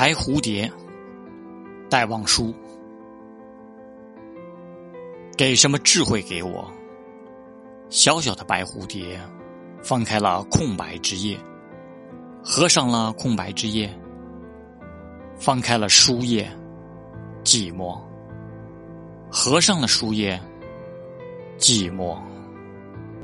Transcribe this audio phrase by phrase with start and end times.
[0.00, 0.70] 白蝴蝶，
[1.90, 2.54] 戴望舒。
[5.36, 6.70] 给什么智慧给我？
[7.88, 9.20] 小小的白蝴蝶，
[9.82, 11.36] 翻开了空白之页，
[12.44, 13.92] 合上了空白之页，
[15.36, 16.48] 翻开了书页，
[17.42, 18.00] 寂寞；
[19.28, 20.40] 合上了书页，
[21.58, 22.16] 寂寞。